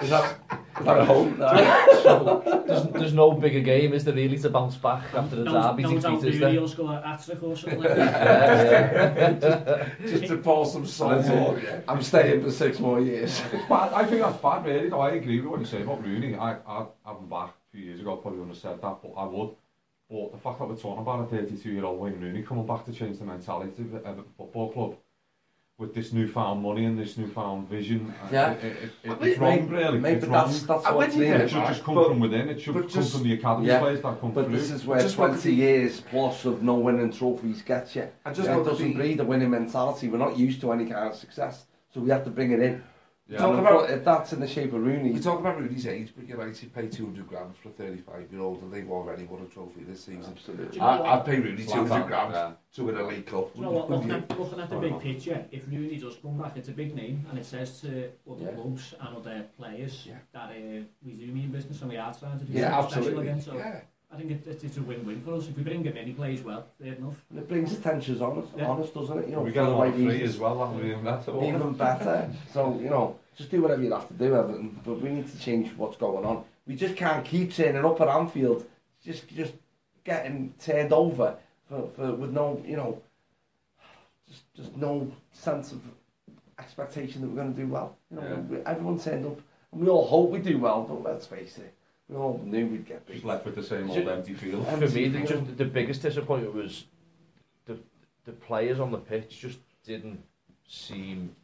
[0.00, 0.36] Is that
[0.86, 2.42] at home now.
[2.66, 5.82] there's, there's no bigger game, is there really, to bounce back after the no, derby?
[5.82, 7.80] No, no, no, score at Attrick or something.
[7.80, 9.88] Like yeah, yeah.
[10.06, 11.62] just, to pour some salt on.
[11.62, 11.80] Yeah.
[11.88, 13.40] I'm staying for six more years.
[13.52, 13.92] it's bad.
[13.92, 14.88] I think that's bad, really.
[14.88, 16.34] No, I agree with what you're saying about Rooney.
[16.34, 19.12] I, I, I'm back a few years ago, I probably wouldn't have said that, but
[19.16, 19.50] I would.
[20.10, 23.18] But the fact that we're talking about a 32-year-old Wayne Rooney coming back to change
[23.18, 24.96] the mentality of a football club,
[25.78, 28.52] with this newfound money and this newfound vision, uh, Yeah.
[28.52, 29.98] it, it, it, it's mean, wrong, really.
[29.98, 30.46] Maybe it's wrong.
[30.48, 32.48] that's that's I what's went it should just come But- from within.
[32.50, 33.78] It should come just- from the academy Yeah.
[33.80, 34.56] players that come But through.
[34.56, 38.06] this is where Just 20 be- years plus of no winning trophies gets you.
[38.24, 40.08] I just Yeah, it doesn't be- breed a winning mentality.
[40.08, 42.82] We're not used to any kind of success, so we have to bring it in.
[43.28, 43.38] Yeah.
[43.38, 46.28] Talk about- if that's in the shape of Rooney, You talk about Rooney's age, but
[46.28, 49.84] United pay 200 grand for a 35 year old and they've already won a trophy
[49.84, 50.24] this season.
[50.36, 50.74] absolutely.
[50.74, 51.08] you know I, what?
[51.08, 52.52] I'd pay Rooney 200 out, grand yeah.
[52.74, 53.50] to win a League Cup.
[53.54, 56.56] You know what, looking at, looking at the big picture, if Rooney does come back,
[56.56, 58.50] it's a big name, and it says to other Yeah.
[58.52, 60.18] clubs and other players Yeah.
[60.32, 63.08] that uh, we do mean business and we are trying to do Yeah, something special
[63.20, 63.28] absolutely.
[63.28, 63.40] again.
[63.40, 63.80] So Yeah.
[64.12, 65.48] I think it, it's, it's a win-win for us.
[65.48, 67.16] If we bring him in, he plays well, fair enough.
[67.30, 68.68] And it brings attention on us, Yeah.
[68.68, 69.28] on us, doesn't it?
[69.28, 70.34] You know, we for get the them right on free reasons.
[70.34, 70.92] as well, haven't we?
[70.92, 71.42] And that's all.
[71.44, 72.30] Even better.
[72.52, 74.78] So, you know, just do whatever you have to do, Everton.
[74.84, 76.44] But we need to change what's going on.
[76.66, 78.66] We just can't keep turning up at Anfield,
[79.04, 79.54] just just
[80.04, 81.36] getting turned over
[81.68, 83.00] for, for with no, you know,
[84.28, 85.80] just just no sense of
[86.58, 87.96] expectation that we're going to do well.
[88.10, 88.34] You know, Yeah.
[88.40, 89.40] we, everyone turned up,
[89.72, 90.82] and we all hope we do well.
[90.84, 91.74] But let's face it,
[92.08, 93.14] No, knew we'd get beat.
[93.14, 94.66] Just left with the same old empty field.
[94.66, 96.84] For me, the, just, the biggest disappointment was
[97.64, 97.78] the
[98.24, 100.22] the players on the pitch just didn't
[100.68, 101.34] seem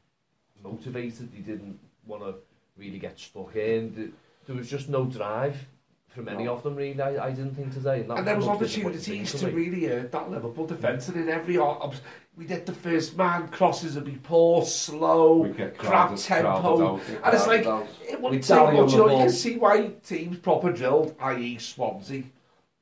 [0.62, 1.32] motivated.
[1.32, 2.34] They didn't want to
[2.76, 4.12] really get stuck in.
[4.46, 5.66] There was just no drive
[6.08, 6.54] from any no.
[6.54, 8.00] of them, really, I, I didn't think today.
[8.00, 11.58] And, and there was opportunities to really hurt that Liverpool defence, and in every
[12.38, 16.84] we did the first man crosses would be poor, slow, We crap crowded- tempo, crowded
[16.84, 17.24] out.
[17.24, 17.86] and it's like out.
[18.08, 18.92] it We wouldn't take much.
[18.92, 21.58] You, know, you can see why teams proper drilled, i.e.
[21.58, 22.22] Swansea,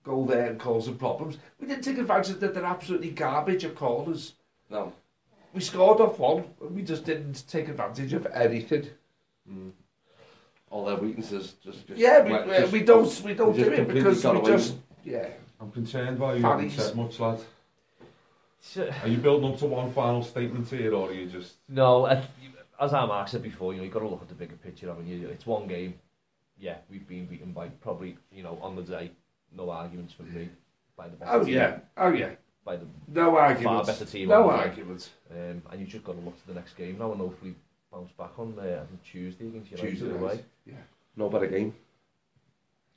[0.05, 1.39] go there and cause some problems.
[1.59, 4.35] We didn't take advantage that they're absolutely garbage at corners.
[4.71, 4.93] No.
[5.55, 8.89] We scored off one, and we just didn't take advantage of anything.
[9.51, 9.71] Mm.
[10.69, 13.63] All their weaknesses just, just Yeah, we, like, we, just- we don't we don't we
[13.63, 15.29] do it because got we just from yeah.
[15.59, 17.39] I'm concerned why you haven't said much, lad.
[18.69, 21.55] So- Are you building up to one final statement here, or are you just...
[21.69, 22.23] No, I-
[22.81, 24.91] as our Mark said before, you know, you've got to look at the bigger picture.
[24.91, 25.95] I mean, you, it's one game.
[26.59, 29.13] Yeah, we've been beaten by probably, you know, on the day,
[29.57, 30.49] no arguments from me,
[30.97, 31.55] by the better Oh team.
[31.55, 32.31] yeah, oh yeah.
[32.65, 33.65] By the, No arguments.
[33.65, 34.69] Far better team No on the day.
[34.71, 35.11] arguments.
[35.31, 37.55] um, and you've just got to look to the next game now and hopefully
[37.93, 40.35] bounce back on, uh, I think Tuesday against United Tuesday away.
[40.35, 40.45] night.
[40.67, 40.75] Yeah.
[41.17, 41.75] no better game.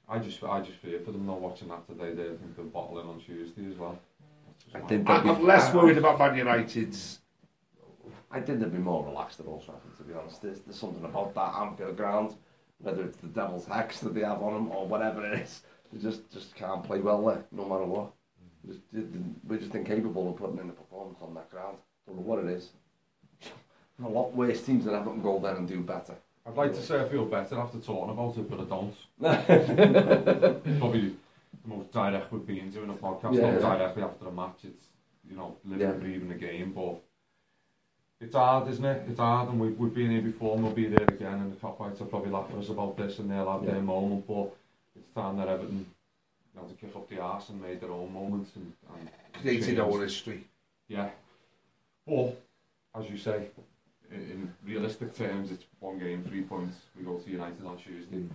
[0.09, 2.13] I just, I just fear for them not watching that today.
[2.15, 3.99] They think they're bottling on Tuesday as well.
[4.73, 5.29] I my- did I, that.
[5.29, 7.19] I'm less worried about Man United's.
[8.31, 10.41] I think they'd be more relaxed at Trafford, to be honest.
[10.41, 12.35] There's, there's something about that Anfield ground,
[12.77, 15.61] whether it's the devil's hex that they have on them or whatever it is.
[15.91, 18.11] They just, just can't play well there, no matter what.
[18.67, 18.81] Just,
[19.47, 21.77] we're just incapable of putting in a performance on that ground.
[22.05, 22.69] Don't know what it is.
[24.03, 26.13] a lot worse teams than Everton go there and do better.
[26.45, 28.95] I'd like to say I feel better after talking about it, but I don't.
[30.79, 31.15] Probably
[31.69, 33.59] most direct we've been doing a podcast, yeah, not yeah.
[33.59, 34.59] directly after a match.
[34.63, 34.87] It's
[35.29, 35.93] you know living, yeah.
[35.93, 37.01] breathing the game, but
[38.19, 39.03] it's hard, isn't it?
[39.09, 41.39] It's hard, and we've, we've been here before, and we'll be there again.
[41.39, 43.71] And the cop outs will probably laugh at us about this, and they'll have yeah.
[43.71, 44.27] their moment.
[44.27, 44.55] But
[44.95, 45.85] it's time that Everton
[46.57, 49.09] had to kick up the arse and made their own moments and, and
[49.41, 50.43] created their own history.
[50.87, 51.09] Yeah,
[52.07, 52.33] or
[52.95, 53.47] as you say,
[54.11, 56.77] in, in realistic terms, it's one game, three points.
[56.97, 58.17] We go to United on Tuesday.
[58.17, 58.29] Mm.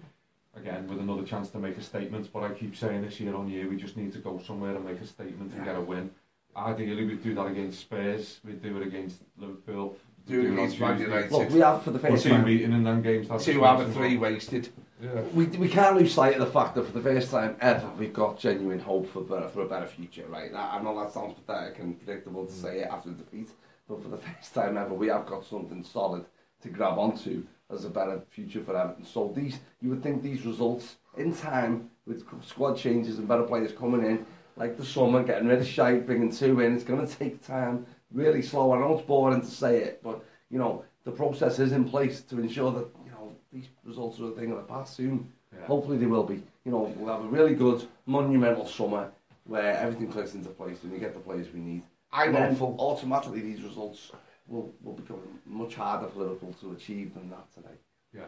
[0.56, 2.30] Again, with another chance to make a statement.
[2.32, 4.84] But I keep saying this year on year, we just need to go somewhere and
[4.84, 6.10] make a statement and get a win.
[6.56, 8.40] Ideally, we'd do that against Spurs.
[8.44, 9.96] We'd do it against Liverpool.
[10.26, 11.32] Do it against Man United.
[11.32, 12.44] Look, we have for the first team time.
[12.44, 13.28] meeting and then games.
[13.28, 14.32] that's Two out of three one.
[14.32, 14.68] wasted.
[15.02, 15.20] Yeah.
[15.34, 18.12] We, we can't lose sight of the fact that for the first time ever we've
[18.12, 20.54] got genuine hope for better, for a better future, right?
[20.54, 22.62] I I know that sounds pathetic and predictable to mm.
[22.62, 23.50] say it after defeat,
[23.86, 26.24] but for the first time ever we have got something solid
[26.64, 29.04] to grab onto as a better future for Everton.
[29.04, 33.72] So these, you would think these results in time with squad changes and better players
[33.72, 37.16] coming in, like the summer, getting rid of shite, bringing two in, it's going to
[37.16, 38.72] take time, really slow.
[38.72, 42.22] I know it's boring to say it, but you know the process is in place
[42.22, 45.30] to ensure that you know these results are a thing of the past soon.
[45.52, 45.66] Yeah.
[45.66, 46.42] Hopefully they will be.
[46.64, 49.10] You know, we'll have a really good, monumental summer
[49.44, 51.82] where everything clicks into place and we get the players we need.
[52.12, 54.10] And then automatically these results
[54.46, 57.76] will, will become much harder for Liverpool to achieve than that today.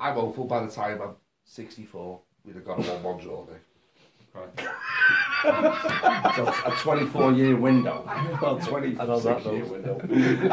[0.01, 3.61] I'm hopeful by the time I'm 64, we'd have got a 1 1 draw there.
[4.37, 4.67] Okay.
[6.35, 8.05] So a 24 year window.
[8.43, 9.71] Well, 26 And on that year note.
[9.71, 9.99] window.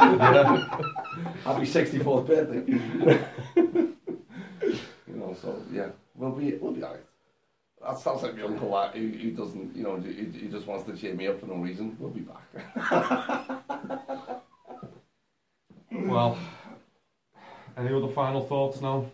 [1.43, 2.63] Happy 64th birthday.
[5.08, 7.02] you know, so yeah, we'll be, we'll be alright.
[7.82, 10.86] That sounds like my uncle that, who, who doesn't, you know, he, he just wants
[10.89, 11.97] to cheer me up for no reason.
[11.99, 13.60] We'll be back.
[16.13, 16.38] Well,
[17.78, 19.10] any other final thoughts now?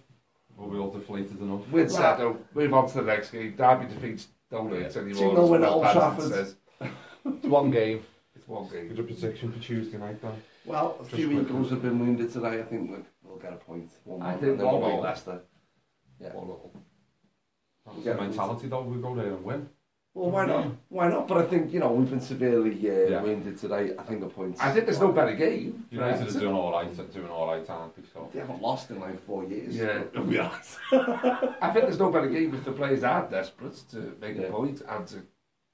[0.59, 1.69] Are we all deflated enough?
[1.71, 3.55] With that, though, move on to the next game.
[3.55, 5.01] Derby defeats Donetsk yeah.
[5.01, 5.35] anymore.
[5.35, 6.31] 2 win at Old Trafford.
[6.31, 6.55] says?
[6.81, 8.03] it's one game.
[8.35, 8.93] It's one game.
[8.93, 10.33] Good prediction for Tuesday night, then.
[10.65, 12.59] Well, a Just few Eagles have been wounded today.
[12.59, 13.89] I think we'll, we'll get a point.
[14.03, 15.01] One I more, think one more.
[15.01, 15.39] Leicester.
[16.19, 16.33] Yeah.
[16.33, 16.73] One little.
[17.85, 18.81] That's the mentality, though.
[18.83, 19.69] We go there and win.
[20.15, 20.67] Well, why not?
[20.89, 21.27] Why not?
[21.27, 23.21] But I think, you know, we've been severely uh, Yeah.
[23.21, 23.91] wounded today.
[23.97, 24.57] I think a point.
[24.59, 25.85] I think there's no better game.
[25.87, 26.39] for United are Everton.
[26.41, 28.01] doing alright, doing alright, aren't they?
[28.11, 28.29] So.
[28.33, 29.75] They haven't lost in like four years.
[29.75, 30.03] Yeah.
[30.13, 30.77] to be honest.
[30.91, 34.43] I think there's no better game if the players are desperate to make Yeah.
[34.43, 35.21] a point and to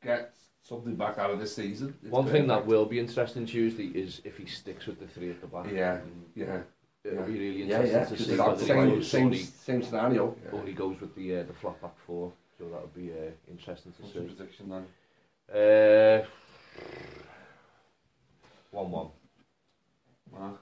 [0.04, 1.96] get something back out of this season.
[2.04, 2.68] It's One thing that perfect.
[2.70, 5.72] will be interesting Tuesday is if he sticks with the three at the back.
[5.72, 6.00] Yeah,
[6.36, 6.60] yeah.
[7.06, 8.04] It'll be really Yeah, interesting yeah.
[8.04, 10.36] to 'cause see it's whether the he same, goes same, or same scenario.
[10.52, 12.32] or he goes with the uh, the flat back four.
[12.58, 14.36] So that'll be uh, interesting to What's your see.
[14.36, 14.86] prediction then?
[15.54, 16.26] Uh,
[18.72, 19.08] one one.
[20.32, 20.62] Mark?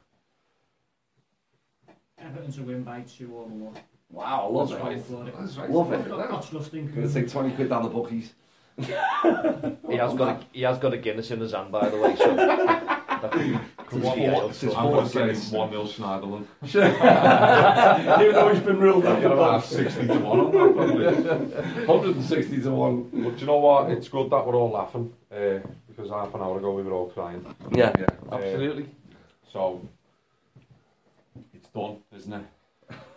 [2.19, 3.73] Everton to win by two or more.
[4.10, 5.10] Wow, I love Let's it.
[5.10, 5.36] go for it.
[5.39, 5.69] That's right.
[5.69, 5.99] Love it.
[6.01, 8.34] I've got, got trust in Gonna take 20 quid down the bookies.
[8.77, 8.91] He
[9.97, 12.15] has got a, he has got a Guinness in his hand, by the way.
[12.15, 12.36] So
[13.95, 15.51] It's his I'm going to fourth say Guinness.
[15.51, 16.45] 1 0 Schneiderlin.
[18.21, 19.65] Even though he's been ruled out about both.
[19.65, 21.86] 60 to 1 on that, probably.
[21.86, 23.03] 160 to 1.
[23.03, 23.91] But do you know what?
[23.91, 27.10] It's good that we're all laughing uh, because half an hour ago we were all
[27.10, 27.45] crying.
[27.71, 28.06] Yeah, Yeah.
[28.32, 28.88] absolutely.
[29.51, 29.82] So
[31.53, 32.45] it's done, isn't it?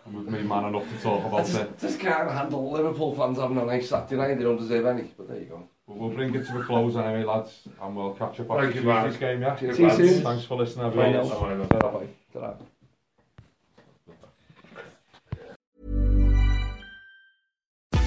[0.05, 1.79] And we've been man enough to talk I about just, it.
[1.79, 4.35] just can't handle Liverpool fans having a nice Saturday night.
[4.37, 5.67] They don't deserve any, but there you go.
[5.87, 8.75] But we'll bring it to a close anyway, lads, and we'll catch up after Thank
[8.75, 9.05] you, Mark.
[9.05, 9.55] Tuesday's game, yeah?
[9.55, 9.97] Cheers, See you lads.
[10.09, 10.23] soon.
[10.23, 11.59] Thanks for listening, Bye everyone.
[11.59, 11.63] now.
[11.65, 11.79] Bye, bye.
[11.79, 12.07] Bye-bye.
[12.33, 12.53] Ta-ra.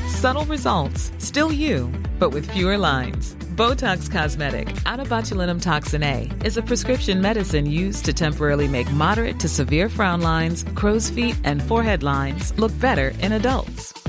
[0.08, 3.34] Subtle results, still you, but with fewer lines.
[3.56, 10.20] Botox Cosmetic, onabotulinumtoxinA, is a prescription medicine used to temporarily make moderate to severe frown
[10.20, 13.89] lines, crow's feet, and forehead lines look better in adults.